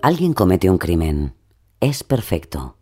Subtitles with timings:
[0.00, 1.34] Alguien comete un crimen.
[1.80, 2.76] Es perfecto.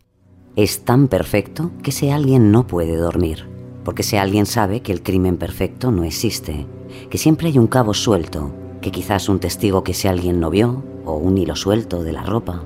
[0.55, 3.49] Es tan perfecto que ese alguien no puede dormir,
[3.85, 6.67] porque ese alguien sabe que el crimen perfecto no existe,
[7.09, 8.53] que siempre hay un cabo suelto,
[8.83, 12.23] que quizás un testigo que ese alguien no vio, o un hilo suelto de la
[12.23, 12.65] ropa.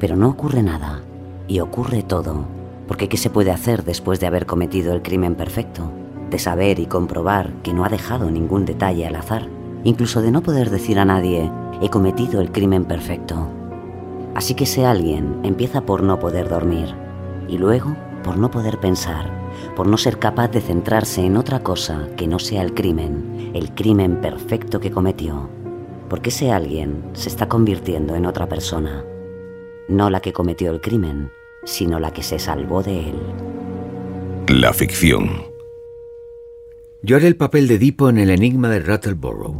[0.00, 1.04] Pero no ocurre nada,
[1.46, 2.46] y ocurre todo,
[2.88, 5.92] porque ¿qué se puede hacer después de haber cometido el crimen perfecto?
[6.30, 9.50] De saber y comprobar que no ha dejado ningún detalle al azar,
[9.84, 13.50] incluso de no poder decir a nadie, he cometido el crimen perfecto.
[14.34, 16.94] Así que ese alguien empieza por no poder dormir
[17.48, 19.30] y luego por no poder pensar,
[19.76, 23.74] por no ser capaz de centrarse en otra cosa que no sea el crimen, el
[23.74, 25.48] crimen perfecto que cometió.
[26.08, 29.04] Porque ese alguien se está convirtiendo en otra persona,
[29.88, 31.30] no la que cometió el crimen,
[31.64, 33.16] sino la que se salvó de él.
[34.48, 35.44] La ficción.
[37.02, 39.54] Yo haré el papel de Edipo en el enigma de Rattleborough.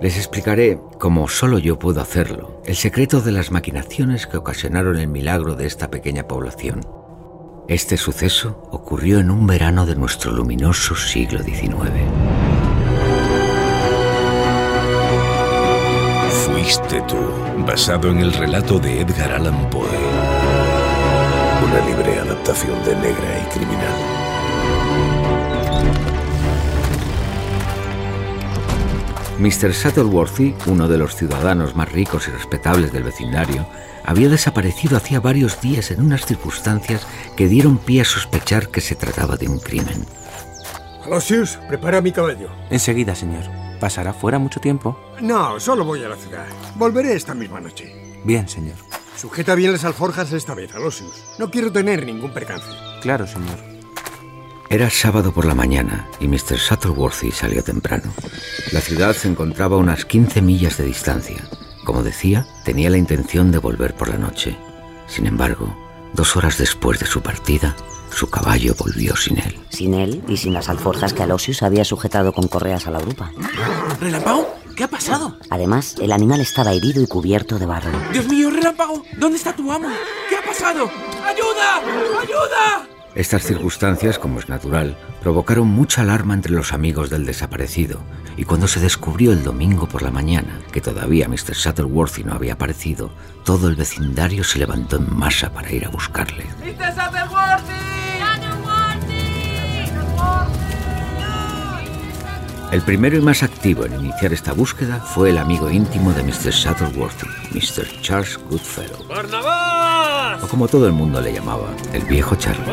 [0.00, 5.06] Les explicaré, como solo yo puedo hacerlo, el secreto de las maquinaciones que ocasionaron el
[5.06, 6.80] milagro de esta pequeña población.
[7.68, 11.74] Este suceso ocurrió en un verano de nuestro luminoso siglo XIX.
[16.46, 17.18] Fuiste tú,
[17.66, 19.84] basado en el relato de Edgar Allan Poe.
[21.66, 24.13] Una libre adaptación de Negra y Criminal.
[29.38, 29.72] Mr.
[29.72, 33.66] Shuttleworthy, uno de los ciudadanos más ricos y respetables del vecindario,
[34.04, 37.06] había desaparecido hacía varios días en unas circunstancias
[37.36, 40.06] que dieron pie a sospechar que se trataba de un crimen.
[41.04, 42.48] Aloysius, prepara mi caballo.
[42.70, 43.44] Enseguida, señor.
[43.80, 44.98] ¿Pasará fuera mucho tiempo?
[45.20, 46.46] No, solo voy a la ciudad.
[46.76, 47.92] Volveré esta misma noche.
[48.24, 48.76] Bien, señor.
[49.16, 51.24] Sujeta bien las alforjas esta vez, Aloysius.
[51.38, 52.68] No quiero tener ningún percance.
[53.02, 53.73] Claro, señor.
[54.70, 56.56] Era sábado por la mañana y Mr.
[56.56, 58.12] Shuttleworthy salió temprano.
[58.72, 61.44] La ciudad se encontraba a unas 15 millas de distancia.
[61.84, 64.56] Como decía, tenía la intención de volver por la noche.
[65.06, 65.76] Sin embargo,
[66.14, 67.76] dos horas después de su partida,
[68.10, 69.58] su caballo volvió sin él.
[69.68, 73.30] Sin él y sin las alforjas que Alosius había sujetado con correas a la grupa.
[74.00, 74.54] ¿Relámpago?
[74.76, 75.38] ¿Qué ha pasado?
[75.50, 77.92] Además, el animal estaba herido y cubierto de barro.
[78.12, 79.88] Dios mío, Relámpago, ¿dónde está tu amo?
[80.28, 80.90] ¿Qué ha pasado?
[81.24, 81.76] ¡Ayuda!
[82.22, 82.93] ¡Ayuda!
[83.14, 88.00] Estas circunstancias, como es natural, provocaron mucha alarma entre los amigos del desaparecido,
[88.36, 91.54] y cuando se descubrió el domingo por la mañana que todavía Mr.
[91.54, 93.12] Shuttleworthy no había aparecido,
[93.44, 96.44] todo el vecindario se levantó en masa para ir a buscarle.
[96.60, 96.94] ¡Mr.
[96.94, 97.84] Shuttleworthy!
[102.72, 106.50] El primero y más activo en iniciar esta búsqueda fue el amigo íntimo de Mr.
[106.50, 107.86] Shuttleworthy, Mr.
[108.00, 109.06] Charles Goodfellow.
[109.06, 109.93] ¡Barnabás!
[110.42, 112.64] O como todo el mundo le llamaba, el viejo Charlie.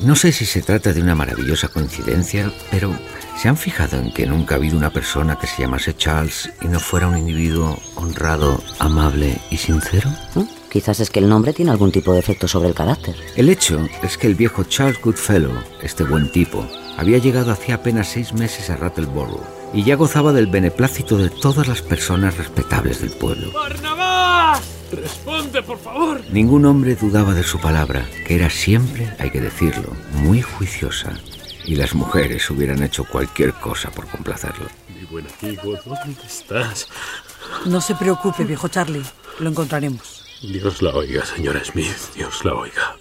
[0.00, 2.96] No sé si se trata de una maravillosa coincidencia, pero
[3.36, 6.68] ¿se han fijado en que nunca ha habido una persona que se llamase Charles y
[6.68, 10.08] no fuera un individuo honrado, amable y sincero?
[10.34, 10.42] ¿Mm?
[10.70, 13.16] Quizás es que el nombre tiene algún tipo de efecto sobre el carácter.
[13.36, 15.52] El hecho es que el viejo Charles Goodfellow,
[15.82, 16.64] este buen tipo,
[16.96, 21.68] había llegado hacía apenas seis meses a Rattleborough y ya gozaba del beneplácito de todas
[21.68, 23.52] las personas respetables del pueblo.
[23.52, 24.62] ¡Barnabás!
[24.90, 26.22] Responde, por favor.
[26.30, 31.12] Ningún hombre dudaba de su palabra, que era siempre, hay que decirlo, muy juiciosa.
[31.64, 34.66] Y las mujeres hubieran hecho cualquier cosa por complacerlo.
[34.98, 36.88] Mi buen amigo, ¿dónde estás?
[37.66, 39.04] No se preocupe, viejo Charlie.
[39.38, 40.24] Lo encontraremos.
[40.40, 42.14] Dios la oiga, señora Smith.
[42.14, 42.96] Dios la oiga.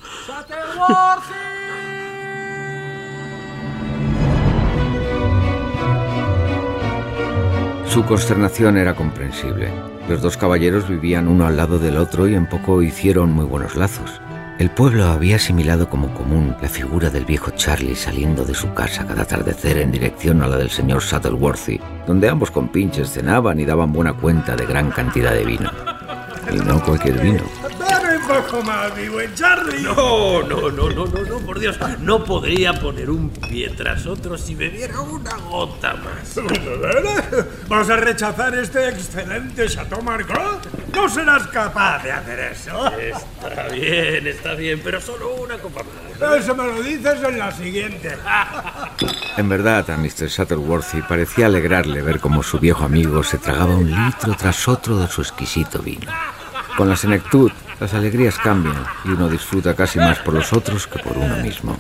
[7.98, 9.72] Su consternación era comprensible.
[10.08, 13.76] Los dos caballeros vivían uno al lado del otro y en poco hicieron muy buenos
[13.76, 14.22] lazos.
[14.60, 19.08] El pueblo había asimilado como común la figura del viejo Charlie saliendo de su casa
[19.08, 23.92] cada atardecer en dirección a la del señor Shuttleworthy, donde ambos compinches cenaban y daban
[23.92, 25.72] buena cuenta de gran cantidad de vino.
[26.54, 27.42] Y no cualquier vino.
[28.28, 29.82] Poco más, mi buen Charlie.
[29.82, 31.78] No, no, no, no, no, no, por Dios.
[32.00, 36.40] No podría poner un pie tras otro si bebiera una gota más.
[37.68, 40.68] ¿Vas a rechazar este excelente Chateau Margaux?
[40.94, 42.92] No serás capaz de hacer eso.
[42.98, 46.44] Está bien, está bien, pero solo una copa más.
[46.44, 48.18] Eso me lo dices en la siguiente.
[49.38, 50.28] En verdad, a Mr.
[50.28, 55.08] Shuttleworthy parecía alegrarle ver cómo su viejo amigo se tragaba un litro tras otro de
[55.08, 56.12] su exquisito vino.
[56.78, 61.00] Con la senectud, las alegrías cambian y uno disfruta casi más por los otros que
[61.00, 61.76] por uno mismo.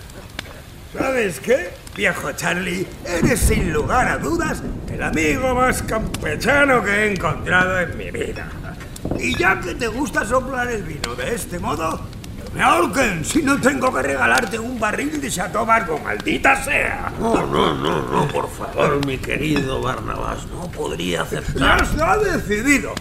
[0.98, 1.70] ¿Sabes qué?
[1.96, 7.96] Viejo Charlie, eres sin lugar a dudas el amigo más campechano que he encontrado en
[7.96, 8.48] mi vida.
[9.20, 12.02] Y ya que te gusta soplar el vino de este modo,
[12.56, 17.12] me ahorquen si no tengo que regalarte un barril de Chateau Margaux, maldita sea.
[17.20, 21.84] No, no, no, no, por favor, mi querido Barnabás, no podría Ya aceptar.
[21.84, 22.94] está decidido.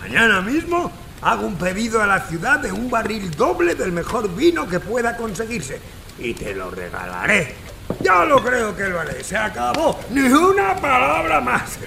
[0.00, 0.90] Mañana mismo
[1.22, 5.16] hago un pedido a la ciudad de un barril doble del mejor vino que pueda
[5.16, 5.80] conseguirse.
[6.18, 7.54] Y te lo regalaré.
[8.00, 9.22] Ya lo creo que lo haré.
[9.24, 9.98] Se acabó.
[10.10, 11.78] Ni una palabra más.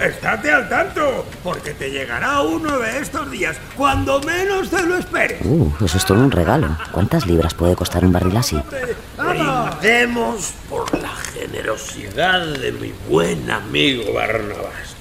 [0.00, 5.40] Estate al tanto, porque te llegará uno de estos días, cuando menos te lo esperes.
[5.44, 6.76] Uh, eso es todo un regalo.
[6.90, 8.60] ¿Cuántas libras puede costar un barril así?
[9.16, 14.93] Brindemos por la generosidad de mi buen amigo Barnabás.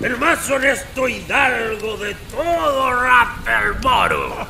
[0.00, 4.46] El más honesto hidalgo de todo Rappelboro.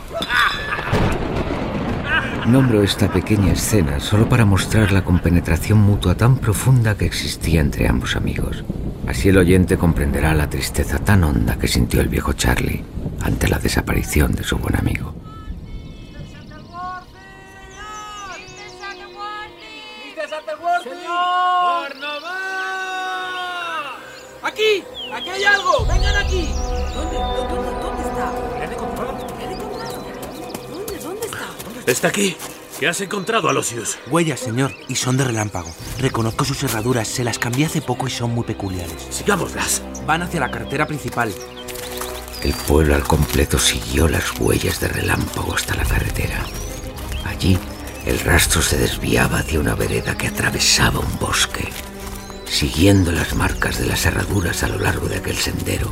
[2.47, 7.89] Nombro esta pequeña escena solo para mostrar la compenetración mutua tan profunda que existía entre
[7.89, 8.65] ambos amigos.
[9.07, 12.85] Así el oyente comprenderá la tristeza tan honda que sintió el viejo Charlie
[13.23, 15.15] ante la desaparición de su buen amigo.
[24.43, 24.83] ¡Aquí!
[25.13, 25.87] ¡Aquí hay algo!
[25.87, 26.49] ¡Vengan aquí!
[26.95, 27.17] ¿Dónde?
[27.17, 28.33] ¿Dónde, dónde está?
[28.59, 29.19] ¿Le han encontrado?
[29.39, 30.05] ¿Le han encontrado?
[30.71, 30.99] ¿Dónde?
[30.99, 31.91] ¿Dónde está?
[31.91, 32.37] Está aquí.
[32.79, 33.99] ¿Qué has encontrado, Alosius?
[34.11, 35.71] Huellas, señor, y son de relámpago.
[35.99, 39.07] Reconozco sus herraduras, se las cambié hace poco y son muy peculiares.
[39.11, 39.83] Sigámoslas.
[40.07, 41.33] Van hacia la carretera principal.
[42.43, 46.45] El pueblo al completo siguió las huellas de relámpago hasta la carretera.
[47.25, 47.59] Allí,
[48.05, 51.73] el rastro se desviaba hacia una vereda que atravesaba un bosque.
[52.47, 55.91] Siguiendo las marcas de las herraduras a lo largo de aquel sendero,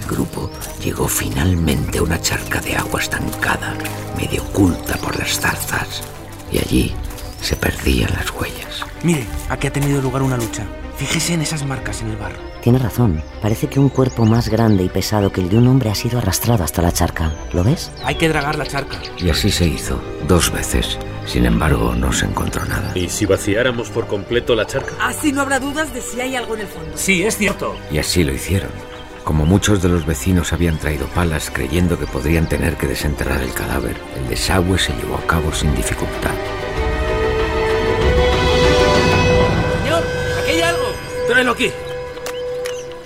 [0.00, 0.50] el grupo
[0.82, 3.76] llegó finalmente a una charca de agua estancada,
[4.16, 6.02] medio oculta por las zarzas.
[6.50, 6.94] Y allí
[7.42, 8.84] se perdían las huellas.
[9.02, 10.66] Mire, aquí ha tenido lugar una lucha.
[10.96, 12.38] Fíjese en esas marcas en el barro.
[12.62, 13.22] Tiene razón.
[13.40, 16.18] Parece que un cuerpo más grande y pesado que el de un hombre ha sido
[16.18, 17.32] arrastrado hasta la charca.
[17.52, 17.92] ¿Lo ves?
[18.04, 18.98] Hay que dragar la charca.
[19.16, 20.98] Y así se hizo, dos veces.
[21.28, 22.90] Sin embargo, no se encontró nada.
[22.94, 24.94] ¿Y si vaciáramos por completo la charca?
[24.98, 26.90] Así no habrá dudas de si hay algo en el fondo.
[26.96, 27.76] Sí, es cierto.
[27.90, 28.70] Y así lo hicieron.
[29.24, 33.52] Como muchos de los vecinos habían traído palas creyendo que podrían tener que desenterrar el
[33.52, 36.32] cadáver, el desagüe se llevó a cabo sin dificultad.
[39.82, 40.02] Señor,
[40.40, 40.86] aquí hay algo.
[41.26, 41.70] Tráelo aquí.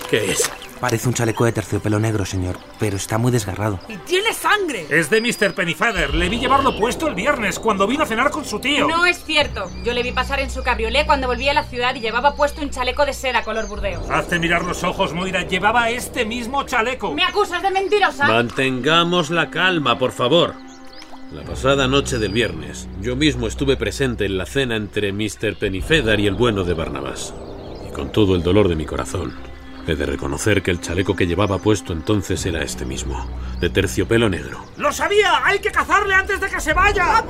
[0.09, 0.49] ¿Qué es?
[0.83, 3.79] Parece un chaleco de terciopelo negro, señor, pero está muy desgarrado.
[3.87, 4.85] ¡Y tiene sangre!
[4.89, 5.53] Es de Mr.
[5.53, 6.13] Pennyfeather.
[6.13, 8.85] Le vi llevarlo puesto el viernes cuando vino a cenar con su tío.
[8.89, 9.71] No es cierto.
[9.85, 12.61] Yo le vi pasar en su cabriolé cuando volvía a la ciudad y llevaba puesto
[12.61, 14.09] un chaleco de seda color burdeos.
[14.09, 15.43] Hazte mirar los ojos, Moira.
[15.43, 17.13] Llevaba este mismo chaleco.
[17.13, 18.27] ¿Me acusas de mentirosa?
[18.27, 20.53] Mantengamos la calma, por favor.
[21.31, 25.55] La pasada noche del viernes, yo mismo estuve presente en la cena entre Mr.
[25.57, 27.33] Pennyfeather y el bueno de Barnabas.
[27.87, 29.33] Y con todo el dolor de mi corazón,
[29.87, 33.25] he de reconocer que el chaleco que llevaba puesto entonces era este mismo,
[33.59, 34.63] de terciopelo negro.
[34.77, 35.41] ¡Lo sabía!
[35.43, 37.23] ¡Hay que cazarle antes de que se vaya!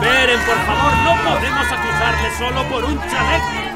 [0.00, 3.68] Beren, por favor, no podemos acusarle solo por un chaleco.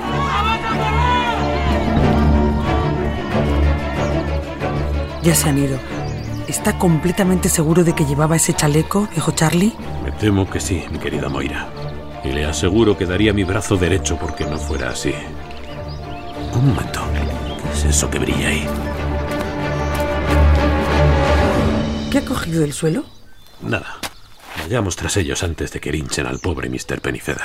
[5.23, 5.79] Ya se han ido.
[6.49, 9.73] ¿Está completamente seguro de que llevaba ese chaleco, viejo Charlie?
[10.05, 11.69] Me temo que sí, mi querida Moira.
[12.25, 15.15] Y le aseguro que daría mi brazo derecho porque no fuera así.
[16.55, 17.01] Un momento.
[17.63, 18.67] ¿Qué es eso que brilla ahí?
[22.11, 23.05] ¿Qué ha cogido del suelo?
[23.61, 23.99] Nada.
[24.59, 27.01] Vayamos tras ellos antes de que hinchen al pobre Mr.
[27.01, 27.43] Pennyfeather.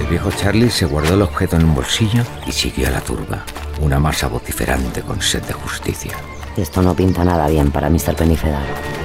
[0.00, 3.44] El viejo Charlie se guardó el objeto en un bolsillo y siguió a la turba,
[3.80, 6.12] una masa vociferante con sed de justicia.
[6.56, 8.14] Esto no pinta nada bien para Mr.
[8.16, 9.03] Pennyfeather.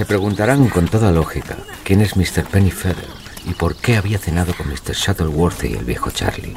[0.00, 2.46] Se preguntarán con toda lógica quién es Mr.
[2.50, 3.04] Pennyfeather
[3.44, 4.94] y por qué había cenado con Mr.
[4.94, 6.54] Shuttleworth y el viejo Charlie.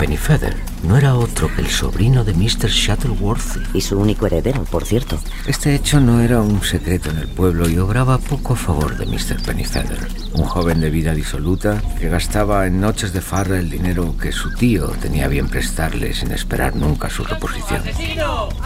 [0.00, 2.70] Pennyfeather no era otro que el sobrino de Mr.
[2.70, 3.74] Shuttleworth.
[3.74, 5.20] Y su único heredero, por cierto.
[5.46, 9.04] Este hecho no era un secreto en el pueblo y obraba poco a favor de
[9.04, 9.42] Mr.
[9.44, 10.08] Pennyfeather.
[10.32, 14.54] Un joven de vida disoluta que gastaba en noches de farra el dinero que su
[14.54, 17.82] tío tenía bien prestarle sin esperar nunca su reposición.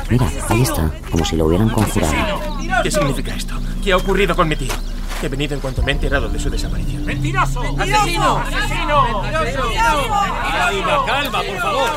[0.08, 2.14] Mira, ahí está, como si lo hubieran conjurado.
[2.84, 3.60] ¿Qué significa esto?
[3.82, 4.72] ¿Qué ha ocurrido con mi tío?
[5.24, 7.02] He venido en cuanto me he enterado de su desaparición.
[7.06, 7.62] ¡Mentiroso!
[7.78, 8.40] ¡Asesino!
[8.40, 9.04] ¡Asesino!
[10.52, 11.90] Calma, calma, por favor.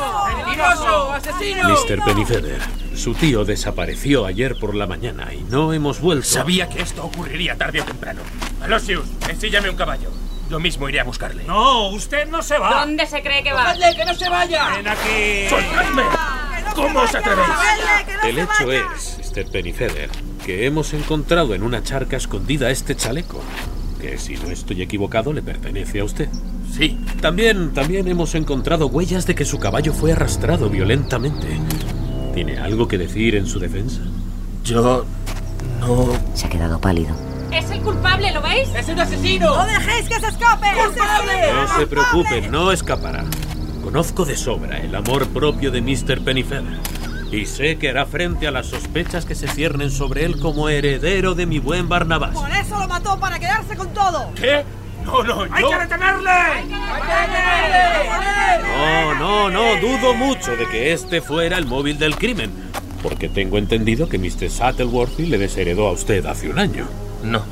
[0.46, 1.12] ¡Mentiroso!
[1.12, 1.68] ¡Asesino!
[1.68, 2.04] Mr.
[2.06, 2.58] Pennyfeather,
[2.96, 6.26] su tío desapareció ayer por la mañana y no hemos vuelto.
[6.26, 8.22] Sabía que esto ocurriría tarde o temprano.
[8.62, 10.10] Alosius, ensíllame un caballo.
[10.48, 11.44] Yo mismo iré a buscarle.
[11.44, 12.80] No, usted no se va.
[12.80, 13.74] ¿Dónde se cree que va?
[13.74, 14.68] ¡Dejadle, que no se vaya!
[14.74, 15.48] ¡Ven aquí!
[15.50, 16.02] ¡Soltadme!
[16.74, 17.48] ¿Cómo os atrevéis?
[18.24, 19.50] El hecho es, Mr.
[19.50, 20.08] Pennyfeather,
[20.48, 23.38] que hemos encontrado en una charca escondida este chaleco,
[24.00, 26.30] que si no estoy equivocado le pertenece a usted.
[26.72, 26.98] Sí.
[27.20, 31.48] También, también hemos encontrado huellas de que su caballo fue arrastrado violentamente.
[32.32, 34.00] ¿Tiene algo que decir en su defensa?
[34.64, 35.04] Yo
[35.80, 36.06] no...
[36.32, 37.14] Se ha quedado pálido.
[37.52, 38.70] Es el culpable, ¿lo veis?
[38.74, 39.54] ¡Es un asesino!
[39.54, 40.66] ¡No dejéis que se escape!
[40.82, 41.52] ¡Culpable!
[41.52, 43.26] No se preocupen, no escapará.
[43.84, 46.24] Conozco de sobra el amor propio de Mr.
[46.24, 46.97] Pennyfeather.
[47.30, 51.34] Y sé que hará frente a las sospechas que se ciernen sobre él como heredero
[51.34, 52.34] de mi buen Barnabás.
[52.34, 54.32] Por eso lo mató, para quedarse con todo.
[54.34, 54.64] ¿Qué?
[55.04, 55.52] No, no, yo...
[55.52, 56.30] ¡Hay que detenerle!
[56.30, 56.74] ¡Hay que
[57.32, 57.98] detenerle!
[58.78, 62.50] No, no, no, dudo mucho de que este fuera el móvil del crimen.
[63.02, 64.50] Porque tengo entendido que Mr.
[64.50, 66.86] Sattleworthy le desheredó a usted hace un año.
[67.22, 67.42] No,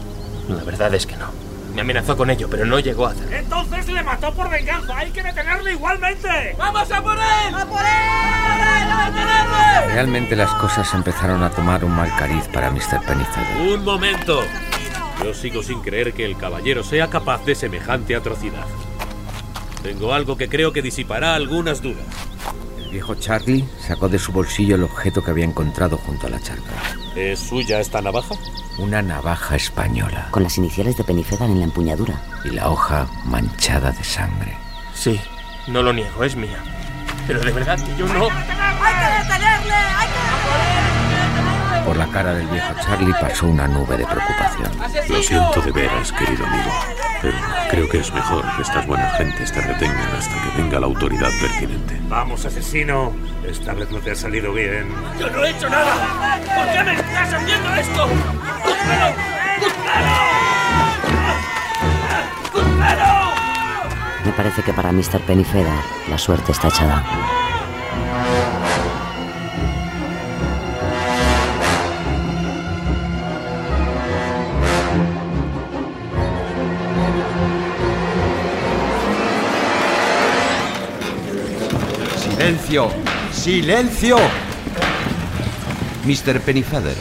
[0.49, 1.06] la verdad es.
[1.77, 3.37] Me amenazó con ello, pero no llegó a hacerlo.
[3.37, 4.97] Entonces le mató por venganza.
[4.97, 6.57] ¡Hay que detenerle igualmente!
[6.57, 7.55] ¡Vamos a por él!
[7.55, 8.91] ¡A por él!
[8.91, 9.93] ¡A detenerle!
[9.93, 13.05] Realmente las cosas empezaron a tomar un mal cariz para Mr.
[13.07, 13.61] Pennyfeather.
[13.61, 14.41] Un momento.
[15.23, 18.65] Yo sigo sin creer que el caballero sea capaz de semejante atrocidad.
[19.83, 22.07] Tengo algo que creo que disipará algunas dudas.
[22.87, 26.39] El viejo Charlie sacó de su bolsillo el objeto que había encontrado junto a la
[26.39, 26.71] charca.
[27.17, 28.37] ¿Es suya esta navaja?
[28.79, 30.29] Una navaja española.
[30.31, 32.23] Con las iniciales de Pennyfeather en la empuñadura.
[32.45, 34.57] Y la hoja manchada de sangre.
[34.95, 35.21] Sí,
[35.67, 36.63] no lo niego, es mía.
[37.27, 38.29] Pero de verdad que yo no...
[41.87, 44.71] Por la cara del viejo Charlie pasó una nube de preocupación.
[45.09, 46.73] Lo siento de veras, querido amigo.
[47.23, 47.39] Pero
[47.71, 51.31] creo que es mejor que estas buenas gentes te retengan hasta que venga la autoridad
[51.41, 52.01] pertinente.
[52.09, 53.13] Vamos, asesino.
[53.47, 54.89] Esta vez no te ha salido bien.
[55.19, 56.41] ¡Yo no he hecho nada!
[56.57, 58.09] ¿Por qué me estás haciendo esto?
[58.65, 59.15] ¡Cúzmelo!
[59.61, 60.17] ¡Cúzmelo!
[62.53, 63.37] ¡Cúzmelo!
[64.25, 65.21] Me parece que para Mr.
[65.21, 65.73] Pennyfeather
[66.11, 67.05] la suerte está echada.
[82.47, 82.89] ¡Silencio!
[83.33, 84.17] ¡Silencio!
[86.05, 86.41] Mr.
[86.43, 86.95] Pennyfeather,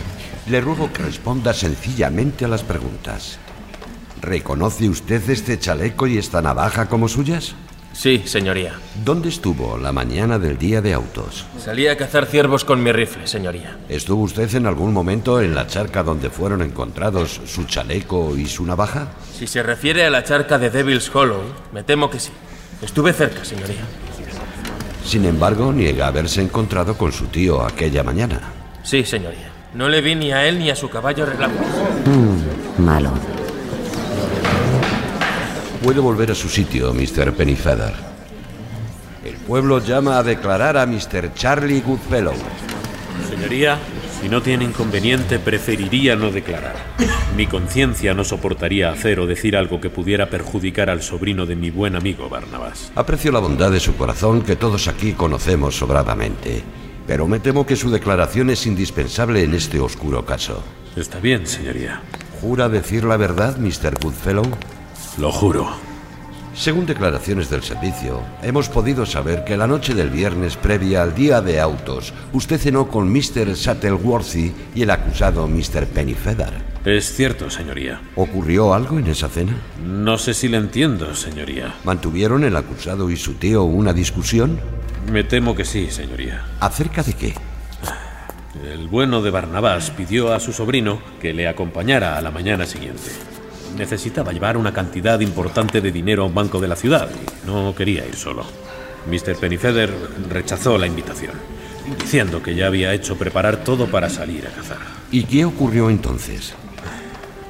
[0.49, 3.37] le ruego que responda sencillamente a las preguntas.
[4.23, 7.53] ¿Reconoce usted este chaleco y esta navaja como suyas?
[7.93, 8.73] Sí, señoría.
[9.03, 11.45] ¿Dónde estuvo la mañana del día de autos?
[11.63, 13.77] Salí a cazar ciervos con mi rifle, señoría.
[13.87, 18.65] ¿Estuvo usted en algún momento en la charca donde fueron encontrados su chaleco y su
[18.65, 19.09] navaja?
[19.31, 22.31] Si se refiere a la charca de Devil's Hollow, me temo que sí.
[22.81, 23.85] Estuve cerca, señoría.
[25.05, 28.41] Sin embargo, niega haberse encontrado con su tío aquella mañana.
[28.83, 29.49] Sí, señoría.
[29.73, 31.67] No le vi ni a él ni a su caballo relámpago.
[32.05, 33.11] Mm, malo.
[35.83, 37.33] Puede volver a su sitio, Mr.
[37.33, 37.93] Pennyfeather.
[39.23, 41.33] El pueblo llama a declarar a Mr.
[41.35, 42.33] Charlie Goodfellow.
[43.29, 43.77] Señoría,
[44.21, 46.75] si no tiene inconveniente, preferiría no declarar.
[47.35, 51.69] Mi conciencia no soportaría hacer o decir algo que pudiera perjudicar al sobrino de mi
[51.69, 52.93] buen amigo Barnabás.
[52.95, 56.63] Aprecio la bondad de su corazón que todos aquí conocemos sobradamente.
[57.05, 60.63] Pero me temo que su declaración es indispensable en este oscuro caso.
[60.95, 62.01] Está bien, señoría.
[62.39, 63.99] ¿Jura decir la verdad, Mr.
[64.01, 64.45] Goodfellow?
[65.17, 65.94] Lo juro.
[66.55, 71.41] Según declaraciones del servicio, hemos podido saber que la noche del viernes previa al día
[71.41, 73.57] de autos, usted cenó con Mr.
[73.57, 75.85] Sattleworthy y el acusado Mr.
[75.87, 76.53] Pennyfeather.
[76.85, 77.99] Es cierto, señoría.
[78.15, 79.53] ¿Ocurrió algo en esa cena?
[79.85, 81.75] No sé si le entiendo, señoría.
[81.83, 84.57] ¿Mantuvieron el acusado y su tío una discusión?
[85.11, 86.45] Me temo que sí, señoría.
[86.61, 87.33] ¿Acerca de qué?
[88.71, 93.11] El bueno de Barnabás pidió a su sobrino que le acompañara a la mañana siguiente.
[93.77, 97.73] Necesitaba llevar una cantidad importante de dinero a un banco de la ciudad y no
[97.75, 98.45] quería ir solo.
[99.07, 99.35] Mr.
[99.35, 99.93] Pennyfeather
[100.29, 101.33] rechazó la invitación,
[101.99, 104.77] diciendo que ya había hecho preparar todo para salir a cazar.
[105.11, 106.53] ¿Y qué ocurrió entonces?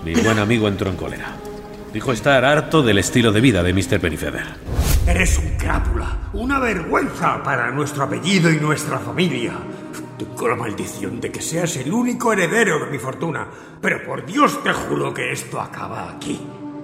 [0.04, 1.36] Mi buen amigo entró en cólera.
[1.94, 4.00] Dijo estar harto del estilo de vida de Mr.
[4.00, 4.44] Pennyfeather.
[5.08, 9.54] Eres un crápula, una vergüenza para nuestro apellido y nuestra familia.
[10.18, 13.48] Tengo la maldición de que seas el único heredero de mi fortuna,
[13.82, 16.40] pero por Dios te juro que esto acaba aquí.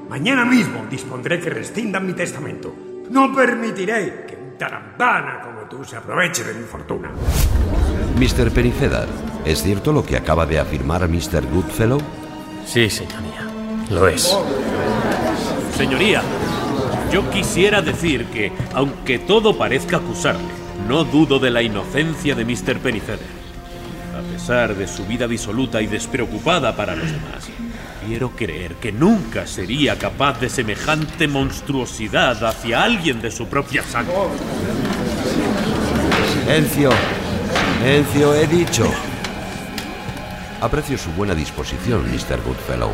[0.09, 2.75] Mañana mismo dispondré que rescindan mi testamento.
[3.09, 7.11] No permitiré que un tarambana como tú se aproveche de mi fortuna.
[8.17, 8.51] Mr.
[8.51, 9.07] Pennyfeather,
[9.45, 11.45] ¿es cierto lo que acaba de afirmar Mr.
[11.49, 12.01] Goodfellow?
[12.65, 13.47] Sí, señoría.
[13.89, 14.37] Lo es.
[15.77, 16.21] Señoría,
[17.11, 20.51] yo quisiera decir que, aunque todo parezca acusarle,
[20.87, 22.79] no dudo de la inocencia de Mr.
[22.79, 23.41] Pennyfeather.
[24.17, 27.49] A pesar de su vida disoluta y despreocupada para los demás,
[28.05, 34.13] quiero creer que nunca sería capaz de semejante monstruosidad hacia alguien de su propia sangre.
[36.33, 36.89] Silencio.
[37.79, 38.91] Silencio, he dicho.
[40.61, 42.41] Aprecio su buena disposición, Mr.
[42.45, 42.91] Goodfellow.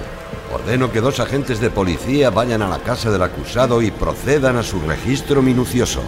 [0.54, 4.64] Ordeno que dos agentes de policía vayan a la casa del acusado y procedan a
[4.64, 6.02] su registro minucioso.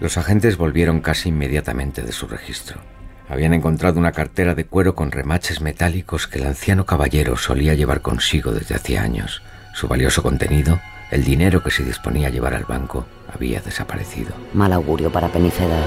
[0.00, 2.80] Los agentes volvieron casi inmediatamente de su registro.
[3.28, 8.02] Habían encontrado una cartera de cuero con remaches metálicos que el anciano caballero solía llevar
[8.02, 9.42] consigo desde hacía años.
[9.74, 10.78] Su valioso contenido,
[11.10, 14.32] el dinero que se disponía a llevar al banco, había desaparecido.
[14.52, 15.82] Mal augurio para Penifeda.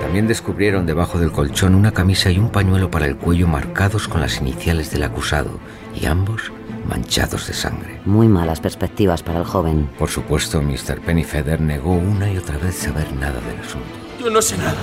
[0.00, 4.20] También descubrieron debajo del colchón una camisa y un pañuelo para el cuello marcados con
[4.20, 5.60] las iniciales del acusado,
[5.94, 6.52] y ambos
[6.84, 8.00] manchados de sangre.
[8.04, 9.90] Muy malas perspectivas para el joven.
[9.98, 11.00] Por supuesto, Mr.
[11.00, 13.88] Pennyfeather negó una y otra vez saber nada del asunto.
[14.20, 14.74] Yo no sé nada.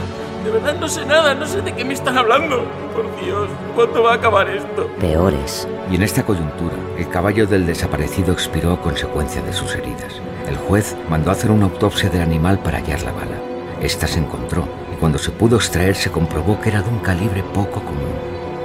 [0.43, 1.35] De verdad no sé nada.
[1.35, 2.63] No sé de qué me están hablando.
[2.95, 4.87] Por Dios, ¿cuándo va a acabar esto?
[4.99, 5.67] Peores.
[5.89, 10.21] Y en esta coyuntura, el caballo del desaparecido expiró a consecuencia de sus heridas.
[10.47, 13.37] El juez mandó hacer una autopsia del animal para hallar la bala.
[13.81, 17.43] Esta se encontró y cuando se pudo extraer se comprobó que era de un calibre
[17.53, 18.13] poco común.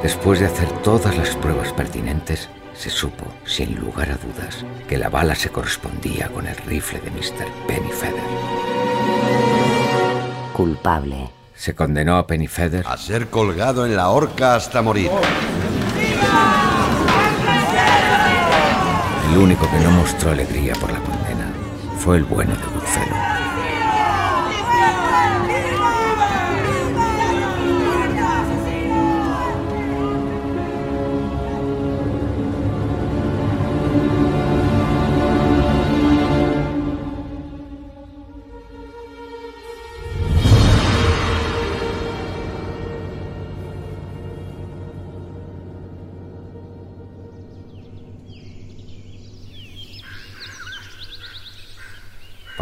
[0.03, 5.09] Después de hacer todas las pruebas pertinentes, se supo, sin lugar a dudas, que la
[5.09, 7.47] bala se correspondía con el rifle de Mr.
[7.67, 8.23] Pennyfeather.
[10.53, 11.31] Culpable.
[11.55, 15.11] Se condenó a Pennyfeather a ser colgado en la horca hasta morir.
[19.31, 21.51] El único que no mostró alegría por la condena
[21.99, 22.76] fue el bueno de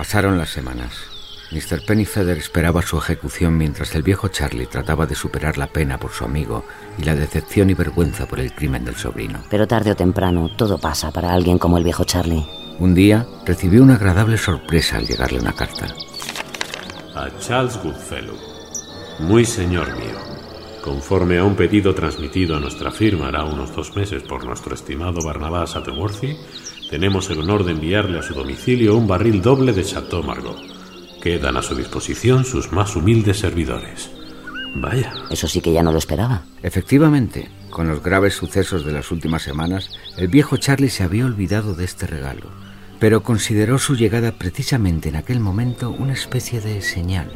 [0.05, 0.93] Pasaron las semanas.
[1.51, 1.83] Mr.
[1.87, 6.27] Pennyfeather esperaba su ejecución mientras el viejo Charlie trataba de superar la pena por su
[6.27, 6.67] amigo
[6.99, 9.43] y la decepción y vergüenza por el crimen del sobrino.
[9.49, 12.45] Pero tarde o temprano todo pasa para alguien como el viejo Charlie.
[12.79, 15.87] Un día recibió una agradable sorpresa al llegarle una carta.
[17.15, 18.37] A Charles Goodfellow.
[19.21, 20.19] Muy señor mío.
[20.83, 25.25] Conforme a un pedido transmitido a nuestra firma hará unos dos meses por nuestro estimado
[25.25, 26.37] Barnabás Attenworthy,
[26.95, 30.63] tenemos el honor de enviarle a su domicilio un barril doble de Chateau Margaux.
[31.21, 34.13] Quedan a su disposición sus más humildes servidores.
[34.77, 35.13] Vaya.
[35.29, 36.45] Eso sí que ya no lo esperaba.
[36.63, 41.75] Efectivamente, con los graves sucesos de las últimas semanas, el viejo Charlie se había olvidado
[41.75, 42.47] de este regalo,
[43.01, 47.33] pero consideró su llegada precisamente en aquel momento una especie de señal.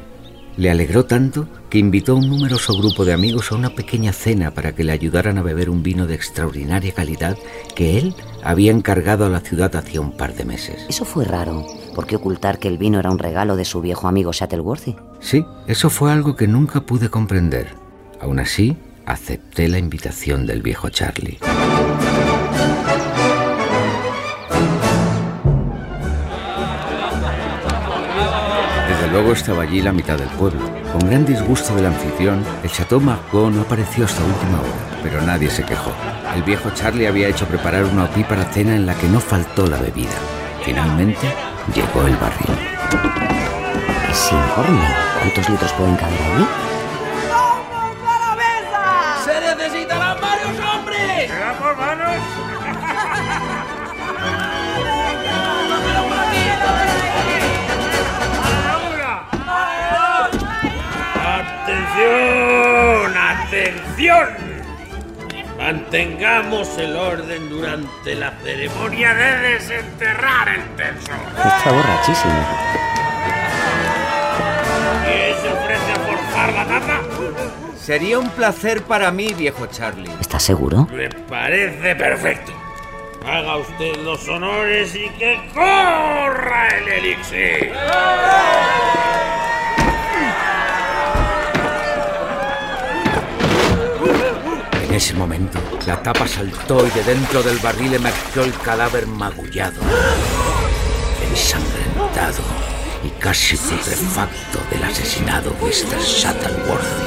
[0.59, 4.53] Le alegró tanto que invitó a un numeroso grupo de amigos a una pequeña cena
[4.53, 7.37] para que le ayudaran a beber un vino de extraordinaria calidad
[7.77, 8.15] que él
[8.49, 10.87] había encargado a la ciudad hacía un par de meses.
[10.89, 11.67] Eso fue raro.
[11.95, 14.97] ¿Por qué ocultar que el vino era un regalo de su viejo amigo Shuttleworthy?
[15.21, 17.75] Sí, eso fue algo que nunca pude comprender.
[18.23, 21.39] Aún así, acepté la invitación del viejo Charlie.
[28.89, 30.63] Desde luego estaba allí la mitad del pueblo.
[30.91, 35.51] Con gran disgusto del anfitrión, el Chateau Margaux no apareció hasta última hora, pero nadie
[35.51, 35.93] se quejó.
[36.39, 39.77] El viejo Charlie había hecho preparar una opípara cena en la que no faltó la
[39.77, 40.15] bebida.
[40.65, 41.27] Finalmente,
[41.75, 42.57] llegó el barril.
[44.09, 44.87] Es enorme.
[45.19, 46.68] ¿Cuántos litros pueden caber allí?
[65.69, 71.21] Mantengamos el orden durante la ceremonia de desenterrar el tesoro.
[71.37, 72.49] Está borrachísimo.
[75.05, 77.01] ¿Quién se ofrece a forjar la taza?
[77.79, 80.11] Sería un placer para mí, viejo Charlie.
[80.19, 80.89] ¿Estás seguro?
[80.91, 82.53] Me parece perfecto.
[83.27, 87.75] Haga usted los honores y que corra el elixir.
[94.99, 99.81] Ese momento, la tapa saltó y de dentro del barril emergió el cadáver magullado,
[101.31, 102.43] ensangrentado
[103.05, 106.01] y casi putrefacto del asesinado Mr.
[106.01, 107.05] Shuttleworthy.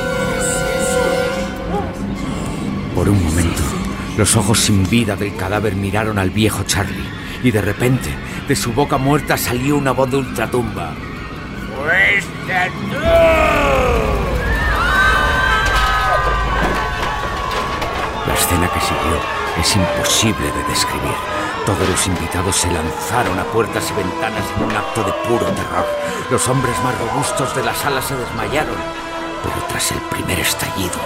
[2.96, 3.62] Por un momento,
[4.18, 7.10] los ojos sin vida del cadáver miraron al viejo Charlie
[7.44, 8.10] y de repente,
[8.48, 10.96] de su boca muerta salió una voz de ultratumba.
[11.76, 12.72] ¡Fuiste
[19.62, 21.16] es imposible de describir.
[21.66, 25.86] Todos los invitados se lanzaron a puertas y ventanas en un acto de puro terror.
[26.32, 28.78] Los hombres más robustos de la sala se desmayaron.
[29.44, 31.00] Pero tras el primer estallido,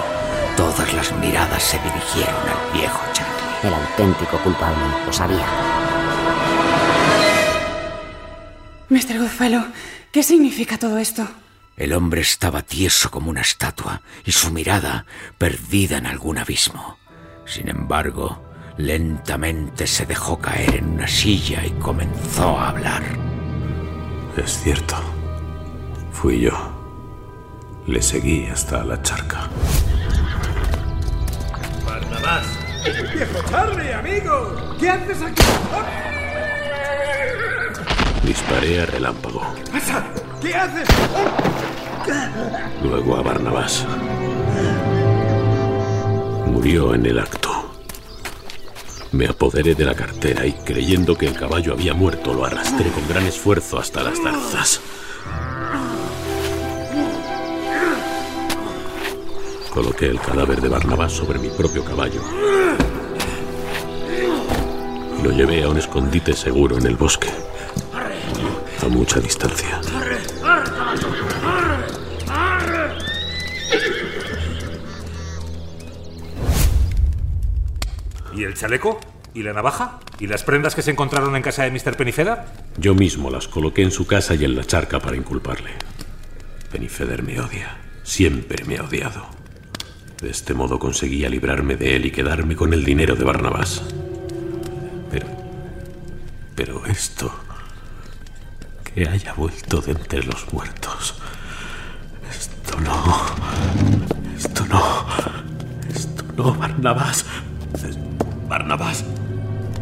[0.56, 3.34] todas las miradas se dirigieron al viejo Charlie.
[3.63, 5.46] El auténtico culpable, lo sabía.
[8.89, 9.20] Mr.
[9.20, 9.65] Goodfellow,
[10.12, 11.28] ¿qué significa todo esto?
[11.76, 15.06] El hombre estaba tieso como una estatua y su mirada
[15.38, 16.98] perdida en algún abismo.
[17.46, 18.44] Sin embargo,
[18.78, 23.04] lentamente se dejó caer en una silla y comenzó a hablar.
[24.38, 24.96] Es cierto.
[26.12, 26.54] Fui yo.
[27.88, 29.48] Le seguí hasta la charca.
[31.86, 32.46] Barnabás.
[33.14, 34.76] Viejo Charlie, amigo.
[34.80, 35.44] ¿Qué haces aquí?
[38.24, 39.42] Disparé a relámpago.
[39.56, 40.04] ¿Qué pasa?
[40.42, 40.88] ¿Qué haces?
[42.84, 43.86] Luego a Barnabás.
[46.48, 47.44] Murió en el acto.
[49.15, 53.08] Me apoderé de la cartera y creyendo que el caballo había muerto lo arrastré con
[53.08, 54.82] gran esfuerzo hasta las zarzas.
[59.73, 62.19] Coloqué el cadáver de Barnabás sobre mi propio caballo.
[65.23, 67.30] Lo llevé a un escondite seguro en el bosque.
[68.84, 69.80] A mucha distancia.
[78.36, 79.00] ¿Y el chaleco?
[79.34, 80.00] ¿Y la navaja?
[80.19, 81.95] ¿Y las prendas que se encontraron en casa de Mr.
[81.95, 82.39] Pennyfeather?
[82.78, 85.71] Yo mismo las coloqué en su casa y en la charca para inculparle.
[86.71, 87.78] Pennyfeather me odia.
[88.04, 89.26] Siempre me ha odiado.
[90.21, 93.84] De este modo conseguía librarme de él y quedarme con el dinero de Barnabás.
[95.12, 95.28] Pero...
[96.56, 97.34] Pero esto...
[98.93, 101.15] Que haya vuelto de entre los muertos.
[102.30, 103.26] Esto no...
[104.38, 105.06] Esto no...
[105.89, 107.26] Esto no, Barnabás.
[108.47, 109.03] Barnabás.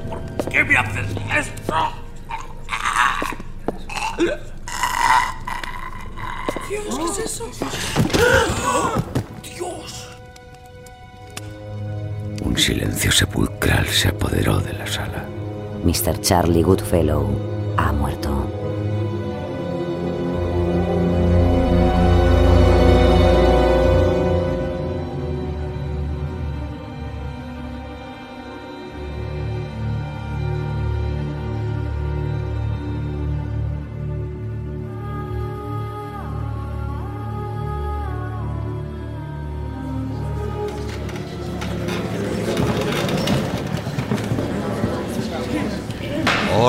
[0.10, 1.92] ¿Por qué me haces esto?
[6.70, 7.46] Dios, ¿qué es eso?
[9.44, 10.10] Dios.
[12.44, 15.26] Un silencio sepulcral se apoderó de la sala.
[15.84, 16.22] Mr.
[16.22, 18.63] Charlie Goodfellow ha muerto.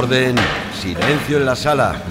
[0.05, 0.37] Orden,
[0.83, 2.03] silencio en la sala.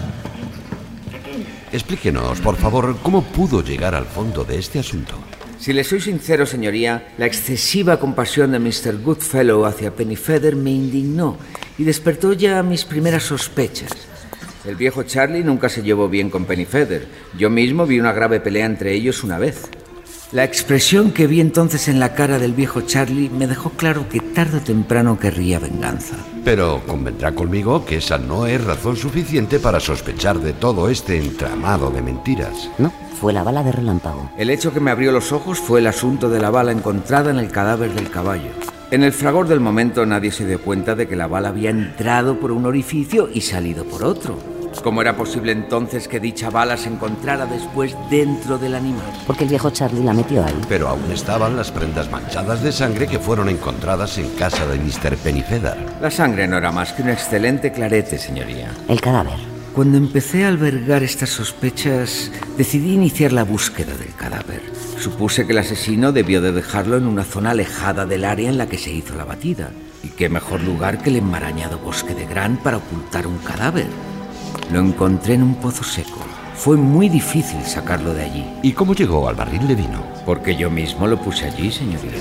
[1.71, 5.13] Explíquenos, por favor, cómo pudo llegar al fondo de este asunto.
[5.59, 8.99] Si le soy sincero, señoría, la excesiva compasión de Mr.
[9.03, 11.37] Goodfellow hacia Pennyfeather me indignó
[11.77, 13.91] y despertó ya mis primeras sospechas.
[14.65, 17.07] El viejo Charlie nunca se llevó bien con Pennyfeather.
[17.37, 19.69] Yo mismo vi una grave pelea entre ellos una vez.
[20.33, 24.19] La expresión que vi entonces en la cara del viejo Charlie me dejó claro que
[24.19, 26.15] tarde o temprano querría venganza.
[26.43, 31.91] Pero convendrá conmigo que esa no es razón suficiente para sospechar de todo este entramado
[31.91, 32.67] de mentiras.
[32.79, 32.91] No,
[33.21, 34.31] fue la bala de relámpago.
[34.35, 37.37] El hecho que me abrió los ojos fue el asunto de la bala encontrada en
[37.37, 38.49] el cadáver del caballo.
[38.89, 42.39] En el fragor del momento nadie se dio cuenta de que la bala había entrado
[42.39, 44.52] por un orificio y salido por otro.
[44.81, 49.05] ¿Cómo era posible entonces que dicha bala se encontrara después dentro del animal?
[49.27, 50.55] Porque el viejo Charlie la metió ahí.
[50.67, 55.17] Pero aún estaban las prendas manchadas de sangre que fueron encontradas en casa de Mr.
[55.17, 55.77] Pennyfeather.
[56.01, 58.71] La sangre no era más que un excelente clarete, señoría.
[58.87, 59.53] El cadáver.
[59.73, 64.61] Cuando empecé a albergar estas sospechas, decidí iniciar la búsqueda del cadáver.
[64.99, 68.67] Supuse que el asesino debió de dejarlo en una zona alejada del área en la
[68.67, 69.71] que se hizo la batida.
[70.03, 73.87] Y qué mejor lugar que el enmarañado bosque de Gran para ocultar un cadáver.
[74.71, 76.19] Lo encontré en un pozo seco.
[76.55, 78.45] Fue muy difícil sacarlo de allí.
[78.61, 80.01] ¿Y cómo llegó al barril de vino?
[80.25, 82.11] Porque yo mismo lo puse allí, señoría.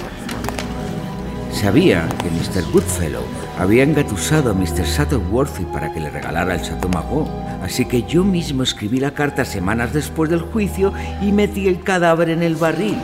[1.52, 2.72] Sabía que Mr.
[2.72, 3.22] Goodfellow
[3.58, 4.84] había engatusado a Mr.
[4.84, 7.30] Shuttleworthy para que le regalara el Chateau Margaux,
[7.62, 12.30] así que yo mismo escribí la carta semanas después del juicio y metí el cadáver
[12.30, 12.98] en el barril.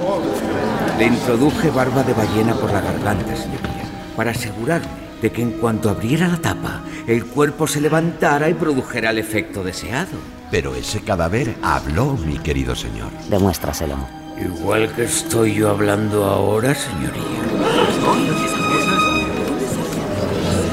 [0.99, 3.85] Le introduje barba de ballena por la garganta, señoría,
[4.17, 9.11] para asegurarme de que en cuanto abriera la tapa, el cuerpo se levantara y produjera
[9.11, 10.19] el efecto deseado.
[10.51, 13.11] Pero ese cadáver habló, mi querido señor.
[13.29, 13.97] Demuéstraselo.
[14.41, 17.23] Igual que estoy yo hablando ahora, señoría.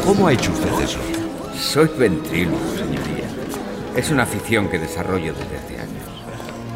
[0.05, 0.99] ¿Cómo ha hecho usted eso?
[1.60, 3.27] Soy ventríloco, señoría.
[3.95, 5.74] Es una afición que desarrollo desde hace.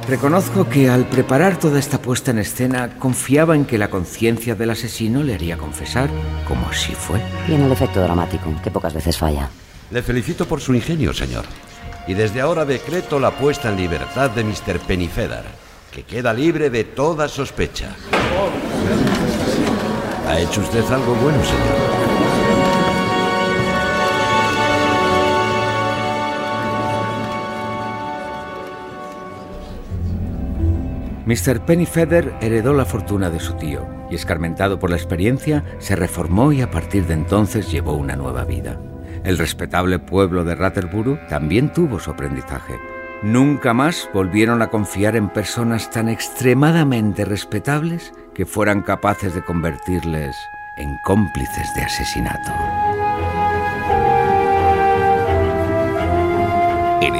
[0.10, 4.72] Reconozco que al preparar toda esta puesta en escena confiaba en que la conciencia del
[4.72, 6.10] asesino le haría confesar,
[6.48, 7.22] como así fue.
[7.46, 9.50] Tiene el efecto dramático, que pocas veces falla.
[9.92, 11.46] Le felicito por su ingenio, señor.
[12.08, 14.80] Y desde ahora decreto la puesta en libertad de Mr.
[14.80, 15.46] Pennyfeather,
[15.92, 17.96] que queda libre de toda sospecha.
[20.28, 21.99] Ha hecho usted algo bueno, señor.
[31.30, 31.64] Mr.
[31.64, 36.64] Pennyfeather heredó la fortuna de su tío y, escarmentado por la experiencia, se reformó y
[36.64, 38.82] a partir de entonces llevó una nueva vida.
[39.24, 42.74] El respetable pueblo de Rattleborough también tuvo su aprendizaje.
[43.22, 50.36] Nunca más volvieron a confiar en personas tan extremadamente respetables que fueran capaces de convertirles
[50.80, 53.09] en cómplices de asesinato.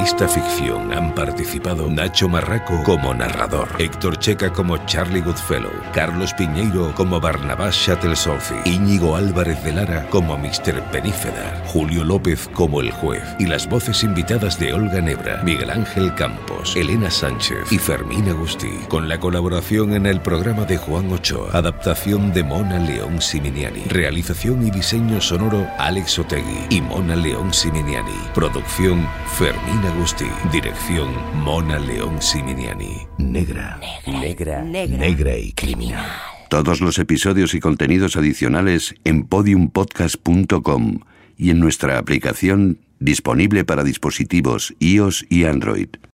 [0.02, 6.94] Esta ficción han participado Nacho Marraco como narrador, Héctor Checa como Charlie Goodfellow, Carlos Piñeiro
[6.94, 10.82] como Barnabás Shuttlesolfi, Íñigo Álvarez de Lara como Mr.
[10.90, 16.14] Pennífeda, Julio López como el juez y las voces invitadas de Olga Nebra, Miguel Ángel
[16.14, 21.50] Campos, Elena Sánchez y Fermín Agustí, con la colaboración en el programa de Juan Ochoa,
[21.52, 28.16] adaptación de Mona León Siminiani, realización y diseño sonoro Alex Otegui y Mona León Siminiani,
[28.34, 30.26] producción Fermín Agustí.
[30.52, 33.08] Dirección Mona León Siminiani.
[33.18, 33.80] Negra.
[34.06, 34.62] Negra.
[34.62, 35.36] Negra.
[35.36, 36.06] y criminal.
[36.48, 41.00] Todos los episodios y contenidos adicionales en podiumpodcast.com
[41.36, 45.88] y en nuestra aplicación disponible para dispositivos iOS y Android.